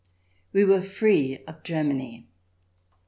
[0.51, 2.27] We were free of Germany